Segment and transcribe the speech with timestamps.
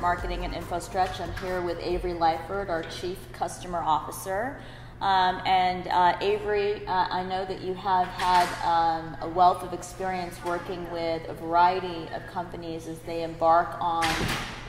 [0.00, 1.20] Marketing and InfoStretch.
[1.20, 4.58] I'm here with Avery Lyford, our Chief Customer Officer.
[5.02, 9.74] Um, and uh, Avery, uh, I know that you have had um, a wealth of
[9.74, 14.06] experience working with a variety of companies as they embark on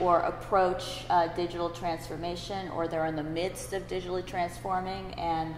[0.00, 5.14] or approach uh, digital transformation, or they're in the midst of digitally transforming.
[5.14, 5.54] And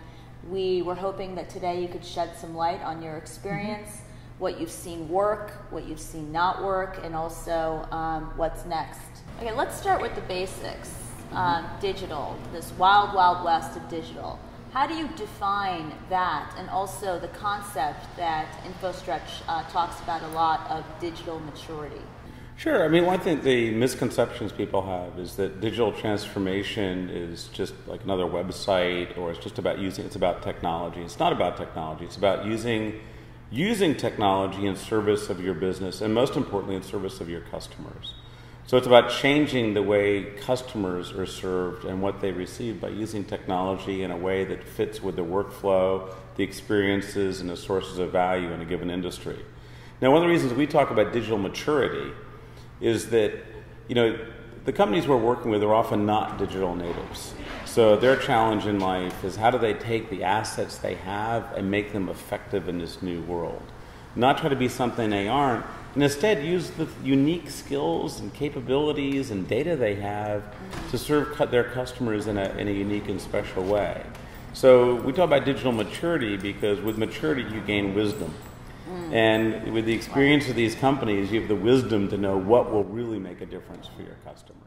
[0.50, 3.88] we were hoping that today you could shed some light on your experience.
[3.88, 4.11] Mm-hmm
[4.42, 9.22] what you've seen work, what you've seen not work, and also um, what's next.
[9.38, 10.92] Okay, let's start with the basics.
[11.30, 14.38] Um, digital, this wild, wild west of digital.
[14.72, 20.28] How do you define that and also the concept that InfoStretch uh, talks about a
[20.28, 22.02] lot of digital maturity?
[22.56, 22.84] Sure.
[22.84, 28.02] I mean, one thing the misconceptions people have is that digital transformation is just like
[28.02, 31.00] another website or it's just about using, it's about technology.
[31.00, 33.00] It's not about technology, it's about using
[33.52, 38.14] using technology in service of your business and most importantly in service of your customers.
[38.66, 43.24] So it's about changing the way customers are served and what they receive by using
[43.24, 48.10] technology in a way that fits with the workflow, the experiences, and the sources of
[48.10, 49.38] value in a given industry.
[50.00, 52.12] Now, one of the reasons we talk about digital maturity
[52.80, 53.34] is that,
[53.88, 54.18] you know,
[54.64, 57.34] the companies we're working with are often not digital natives.
[57.72, 61.70] So their challenge in life is how do they take the assets they have and
[61.70, 63.62] make them effective in this new world?
[64.14, 69.30] Not try to be something they aren't, and instead use the unique skills and capabilities
[69.30, 70.42] and data they have
[70.90, 74.04] to serve their customers in a, in a unique and special way.
[74.52, 78.34] So we talk about digital maturity because with maturity you gain wisdom.
[78.86, 79.12] Mm.
[79.14, 82.84] And with the experience of these companies, you have the wisdom to know what will
[82.84, 84.58] really make a difference for your customers.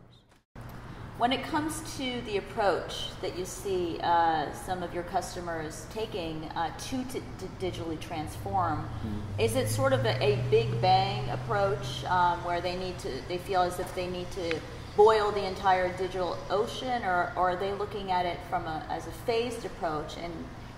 [1.17, 6.43] When it comes to the approach that you see uh, some of your customers taking
[6.55, 9.39] uh, to, to, to, digitally transform, mm-hmm.
[9.39, 13.37] is it sort of a, a big bang approach um, where they need to, they
[13.37, 14.59] feel as if they need to
[14.97, 19.07] boil the entire digital ocean, or, or are they looking at it from a, as
[19.07, 20.17] a phased approach?
[20.17, 20.33] And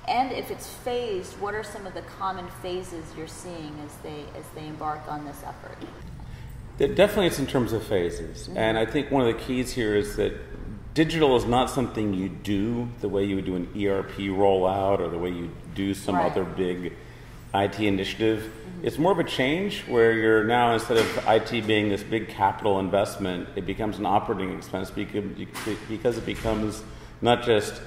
[0.07, 4.23] and if it's phased, what are some of the common phases you're seeing as they
[4.37, 5.77] as they embark on this effort?
[6.77, 8.47] Definitely, it's in terms of phases.
[8.47, 8.57] Mm-hmm.
[8.57, 10.33] And I think one of the keys here is that
[10.93, 15.09] digital is not something you do the way you would do an ERP rollout or
[15.09, 16.31] the way you do some right.
[16.31, 16.93] other big
[17.53, 18.43] IT initiative.
[18.43, 18.87] Mm-hmm.
[18.87, 22.79] It's more of a change where you're now, instead of IT being this big capital
[22.79, 26.83] investment, it becomes an operating expense because it becomes
[27.21, 27.81] not just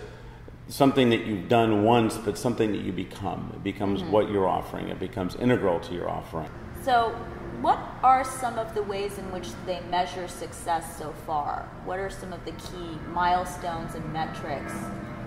[0.69, 3.53] something that you've done once, but something that you become.
[3.55, 4.13] It becomes mm-hmm.
[4.13, 6.51] what you're offering, it becomes integral to your offering.
[6.85, 7.15] So,
[7.61, 11.69] what are some of the ways in which they measure success so far?
[11.85, 14.73] What are some of the key milestones and metrics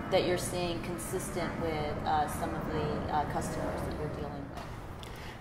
[0.09, 4.63] that you're seeing consistent with uh, some of the uh, customers that you're dealing with?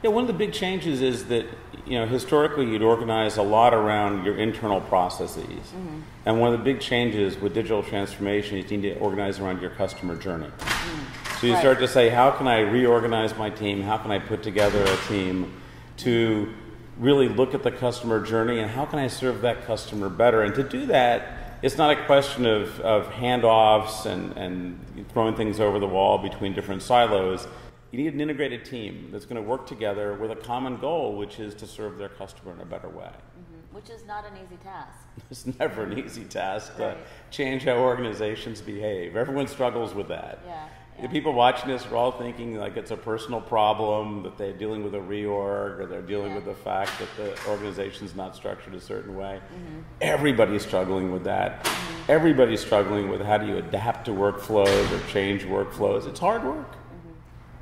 [0.03, 1.47] Yeah, one of the big changes is that
[1.87, 6.01] you know historically you'd organize a lot around your internal processes, mm-hmm.
[6.27, 9.63] and one of the big changes with digital transformation is you need to organize around
[9.63, 10.49] your customer journey.
[10.49, 11.39] Mm-hmm.
[11.39, 11.61] So you right.
[11.61, 13.83] start to say, how can I reorganize my team?
[13.83, 15.61] How can I put together a team
[15.99, 16.53] to
[16.99, 20.43] really look at the customer journey and how can I serve that customer better?
[20.43, 25.61] And to do that, it's not a question of, of handoffs and, and throwing things
[25.61, 27.47] over the wall between different silos.
[27.93, 31.39] You need an integrated team that's going to work together with a common goal, which
[31.39, 33.05] is to serve their customer in a better way.
[33.05, 33.77] Mm-hmm.
[33.77, 34.99] Which is not an easy task.
[35.31, 36.97] it's never an easy task right.
[36.97, 39.15] to change how organizations behave.
[39.15, 40.41] Everyone struggles with that.
[40.47, 40.67] Yeah.
[41.01, 44.85] The people watching this are all thinking like it's a personal problem that they're dealing
[44.85, 46.37] with a reorg or they're dealing yeah.
[46.37, 49.41] with the fact that the organization's not structured a certain way.
[49.43, 49.81] Mm-hmm.
[50.01, 51.65] Everybody's struggling with that.
[51.65, 52.11] Mm-hmm.
[52.11, 56.07] Everybody's struggling with how do you adapt to workflows or change workflows.
[56.07, 56.71] It's hard work.
[56.71, 57.11] Mm-hmm.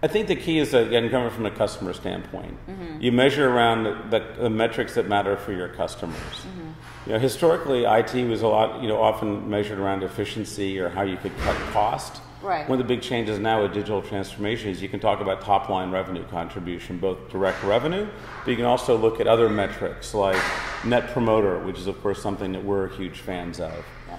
[0.02, 2.58] I think the key is again coming from a customer standpoint.
[2.68, 3.00] Mm-hmm.
[3.00, 6.16] You measure around the, the, the, metrics that matter for your customers.
[6.16, 6.70] Mm-hmm.
[7.06, 11.02] You know, historically, IT was a lot, you know, often measured around efficiency or how
[11.02, 12.20] you could cut cost.
[12.42, 12.66] Right.
[12.66, 15.68] One of the big changes now with digital transformation is you can talk about top
[15.68, 18.08] line revenue contribution, both direct revenue,
[18.44, 20.42] but you can also look at other metrics like
[20.84, 23.84] net promoter, which is, of course, something that we're huge fans of.
[24.08, 24.18] Yeah.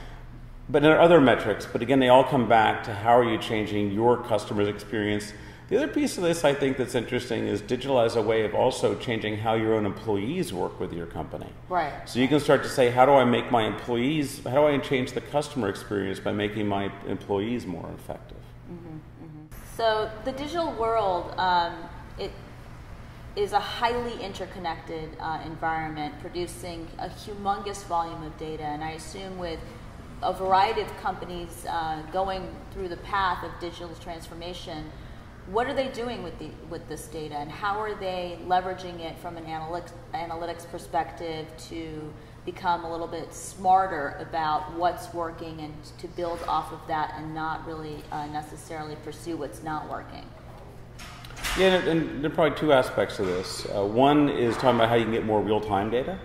[0.69, 3.40] But there are other metrics, but again, they all come back to how are you
[3.40, 5.34] changing your customer's experience
[5.71, 8.53] the other piece of this I think that's interesting is digital as a way of
[8.53, 11.47] also changing how your own employees work with your company.
[11.69, 11.94] Right.
[12.09, 14.77] So you can start to say, how do I make my employees, how do I
[14.79, 18.44] change the customer experience by making my employees more effective?
[18.69, 19.45] Mm-hmm, mm-hmm.
[19.77, 21.73] So the digital world, um,
[22.19, 22.33] it
[23.38, 28.63] is a highly interconnected uh, environment producing a humongous volume of data.
[28.63, 29.62] And I assume with
[30.21, 34.91] a variety of companies uh, going through the path of digital transformation,
[35.48, 39.18] what are they doing with the with this data and how are they leveraging it
[39.20, 42.14] from an analytics analytics perspective to
[42.46, 47.36] become a little bit smarter about what's working and to build off of that and
[47.36, 50.26] not really uh, necessarily pursue what's not working.
[51.58, 53.68] Yeah, and, and there are probably two aspects to this.
[53.76, 56.18] Uh, one is talking about how you can get more real time data.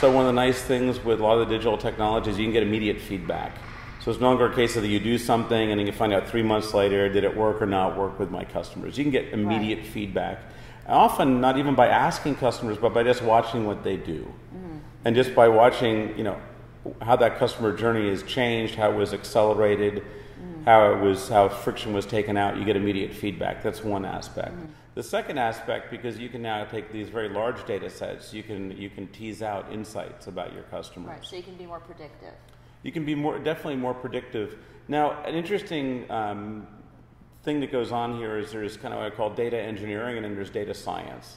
[0.00, 2.52] So, one of the nice things with a lot of the digital technologies, you can
[2.52, 3.56] get immediate feedback.
[4.02, 6.12] So, it's no longer a case of that you do something and then you find
[6.12, 8.98] out three months later, did it work or not work with my customers?
[8.98, 9.86] You can get immediate right.
[9.86, 10.40] feedback.
[10.88, 14.22] Often, not even by asking customers, but by just watching what they do.
[14.54, 14.78] Mm-hmm.
[15.04, 16.40] And just by watching, you know,
[17.00, 20.02] how that customer journey has changed, how it was accelerated,
[20.42, 20.64] mm.
[20.64, 24.54] how it was how friction was taken out you get immediate feedback that's one aspect
[24.54, 24.68] mm.
[24.94, 28.70] the second aspect because you can now take these very large data sets you can
[28.76, 32.34] you can tease out insights about your customers right so you can be more predictive
[32.82, 34.58] you can be more definitely more predictive
[34.88, 36.66] now an interesting um,
[37.42, 40.24] thing that goes on here is there's kind of what i call data engineering and
[40.24, 41.36] then there's data science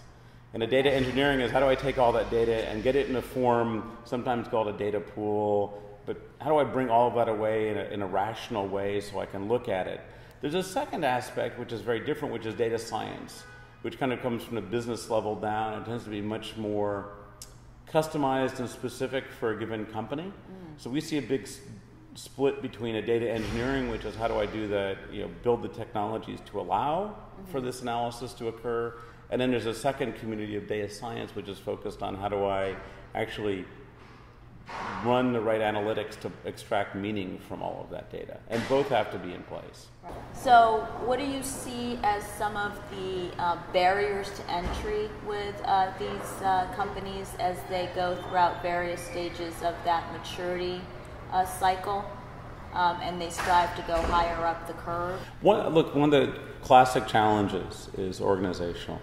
[0.55, 3.09] and the data engineering is how do I take all that data and get it
[3.09, 7.15] in a form sometimes called a data pool, but how do I bring all of
[7.15, 9.99] that away in a, in a rational way so I can look at it?
[10.39, 13.43] There's a second aspect which is very different, which is data science,
[13.81, 15.81] which kind of comes from the business level down.
[15.81, 17.09] It tends to be much more
[17.95, 20.23] customized and specific for a given company.
[20.23, 20.81] Mm.
[20.81, 21.61] So we see a big s-
[22.15, 25.61] split between a data engineering, which is how do I do that, you know, build
[25.61, 27.51] the technologies to allow mm-hmm.
[27.51, 28.81] for this analysis to occur,
[29.29, 32.43] and then there's a second community of data science, which is focused on how do
[32.43, 32.75] I
[33.13, 33.65] actually
[35.05, 38.37] run the right analytics to extract meaning from all of that data.
[38.49, 39.87] And both have to be in place.
[40.33, 45.91] So, what do you see as some of the uh, barriers to entry with uh,
[45.97, 50.81] these uh, companies as they go throughout various stages of that maturity
[51.31, 52.05] uh, cycle?
[52.73, 55.21] Um, and they strive to go higher up the curve?
[55.39, 58.99] One, look, one of the classic challenges is organizational.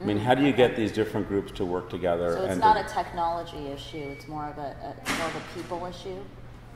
[0.00, 2.34] I mean, how do you get these different groups to work together?
[2.34, 5.42] So it's not to, a technology issue; it's more of a, a more of a
[5.54, 6.20] people issue.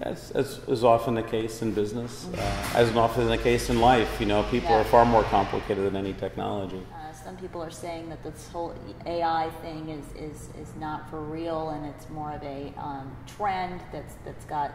[0.00, 2.76] As, as is often the case in business, mm-hmm.
[2.76, 4.80] uh, as often the case in life, you know, people yeah.
[4.80, 6.82] are far more complicated than any technology.
[6.92, 8.74] Uh, some people are saying that this whole
[9.06, 13.80] AI thing is, is, is not for real, and it's more of a um, trend
[13.92, 14.72] that's that's got,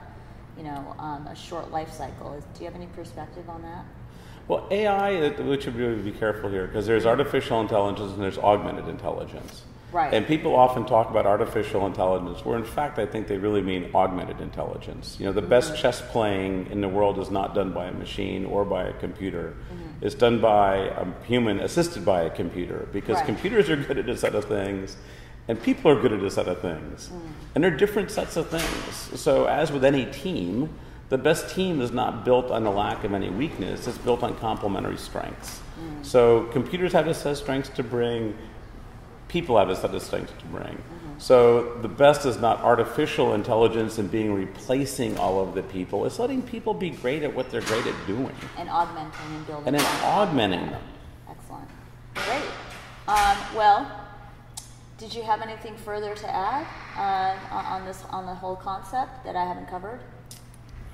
[0.57, 2.33] you know, um, a short life cycle.
[2.33, 3.83] Is, do you have any perspective on that?
[4.47, 8.87] Well, AI, we should really be careful here because there's artificial intelligence and there's augmented
[8.87, 9.63] intelligence.
[9.91, 10.13] Right.
[10.13, 13.89] And people often talk about artificial intelligence, where in fact I think they really mean
[13.95, 15.17] augmented intelligence.
[15.19, 15.49] You know, the mm-hmm.
[15.49, 18.93] best chess playing in the world is not done by a machine or by a
[18.93, 19.55] computer.
[19.71, 20.05] Mm-hmm.
[20.05, 23.25] It's done by a human assisted by a computer because right.
[23.25, 24.97] computers are good at a set of things
[25.47, 27.09] and people are good at a set of things.
[27.09, 27.21] Mm.
[27.55, 29.19] And they're different sets of things.
[29.19, 30.69] So, as with any team,
[31.09, 34.35] the best team is not built on the lack of any weakness, it's built on
[34.37, 35.61] complementary strengths.
[35.79, 36.05] Mm.
[36.05, 38.35] So computers have a set of strengths to bring,
[39.27, 40.75] people have a set of strengths to bring.
[40.75, 41.19] Mm-hmm.
[41.19, 46.05] So the best is not artificial intelligence and being replacing all of the people.
[46.05, 48.35] It's letting people be great at what they're great at doing.
[48.57, 49.67] And augmenting and building.
[49.67, 50.81] And then augmenting them.
[51.29, 51.69] Excellent.
[52.15, 52.43] Great.
[53.07, 54.03] Um, well,
[54.97, 56.67] did you have anything further to add
[56.97, 60.01] uh, on this on the whole concept that I haven't covered?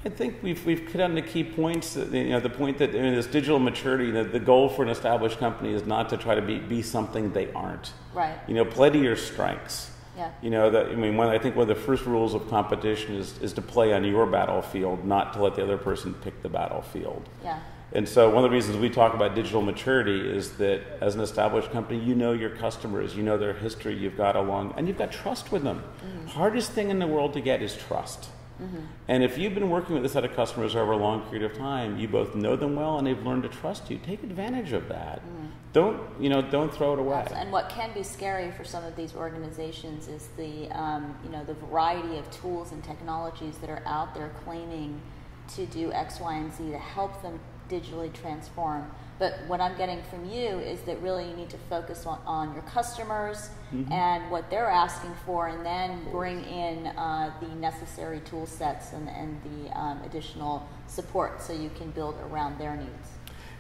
[0.05, 1.95] I think we've, we've hit on the key points.
[1.95, 5.39] You know, the point that in this digital maturity, the, the goal for an established
[5.39, 7.93] company is not to try to be, be something they aren't.
[8.13, 8.38] Right.
[8.48, 9.91] You know, play to your strengths.
[10.17, 10.31] Yeah.
[10.41, 13.15] You know, that, I mean, one, I think one of the first rules of competition
[13.15, 16.50] is, is to play on your battlefield, not to let the other person pick the
[16.50, 17.27] battlefield.
[17.43, 17.60] Yeah.
[17.93, 21.22] And so, one of the reasons we talk about digital maturity is that as an
[21.22, 24.98] established company, you know your customers, you know their history, you've got along, and you've
[24.98, 25.83] got trust with them.
[26.03, 26.27] Mm-hmm.
[26.27, 28.29] Hardest thing in the world to get is trust.
[28.63, 28.86] Mm-hmm.
[29.08, 31.58] And if you've been working with a set of customers over a long period of
[31.58, 33.98] time, you both know them well and they've learned to trust you.
[33.98, 35.20] Take advantage of that.
[35.20, 35.50] Mm.
[35.74, 36.41] Don't you know?
[36.41, 37.27] Don't throw it away.
[37.34, 41.43] And what can be scary for some of these organizations is the um, you know
[41.43, 45.01] the variety of tools and technologies that are out there claiming
[45.55, 47.39] to do X, Y, and Z to help them
[47.74, 48.89] digitally transform.
[49.20, 52.53] But what I'm getting from you is that really you need to focus on, on
[52.53, 53.92] your customers mm-hmm.
[53.92, 59.08] and what they're asking for, and then bring in uh, the necessary tool sets and,
[59.10, 63.10] and the um, additional support so you can build around their needs.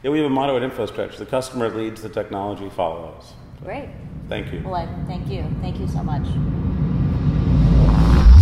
[0.01, 3.33] Yeah, we have a motto at InfoStretch the customer leads, the technology follows.
[3.63, 3.89] Great.
[4.27, 4.61] Thank you.
[4.63, 5.45] Well, I, thank you.
[5.61, 6.25] Thank you so much.